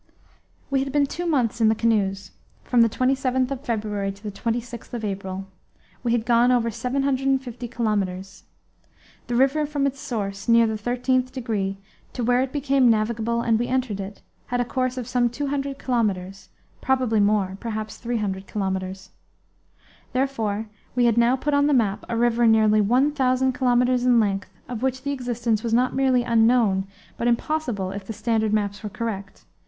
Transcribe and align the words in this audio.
We 0.71 0.83
had 0.83 0.91
been 0.91 1.05
two 1.05 1.27
months 1.27 1.61
in 1.61 1.69
the 1.69 1.75
canoes; 1.75 2.31
from 2.63 2.81
the 2.81 2.89
27th 2.89 3.51
of 3.51 3.63
February 3.63 4.11
to 4.11 4.23
the 4.23 4.31
26th 4.31 4.95
of 4.95 5.05
April. 5.05 5.45
We 6.01 6.11
had 6.11 6.25
gone 6.25 6.51
over 6.51 6.71
750 6.71 7.67
kilometres. 7.67 8.45
The 9.27 9.35
river 9.35 9.67
from 9.67 9.85
its 9.85 9.99
source, 9.99 10.49
near 10.49 10.65
the 10.65 10.75
thirteenth 10.75 11.31
degree, 11.31 11.77
to 12.13 12.23
where 12.23 12.41
it 12.41 12.51
became 12.51 12.89
navigable 12.89 13.43
and 13.43 13.59
we 13.59 13.67
entered 13.67 13.99
it, 13.99 14.23
had 14.47 14.59
a 14.59 14.65
course 14.65 14.97
of 14.97 15.07
some 15.07 15.29
200 15.29 15.77
kilometres 15.77 16.49
probably 16.81 17.19
more, 17.19 17.55
perhaps 17.59 17.97
300 17.97 18.47
kilometres. 18.47 19.11
Therefore 20.13 20.65
we 20.95 21.05
had 21.05 21.15
now 21.15 21.35
put 21.35 21.53
on 21.53 21.67
the 21.67 21.75
map 21.75 22.05
a 22.09 22.17
river 22.17 22.47
nearly 22.47 22.81
1,000 22.81 23.53
kilometres 23.53 24.03
in 24.03 24.19
length 24.19 24.49
of 24.67 24.81
which 24.81 25.03
the 25.03 25.11
existence 25.11 25.61
was 25.61 25.75
not 25.75 25.93
merely 25.93 26.23
unknown 26.23 26.87
but 27.17 27.27
impossible 27.27 27.91
if 27.91 28.03
the 28.07 28.13
standard 28.13 28.51
maps 28.51 28.81
were 28.81 28.89
correct. 28.89 29.45